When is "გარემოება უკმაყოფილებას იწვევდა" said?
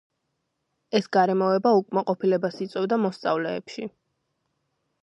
1.17-3.01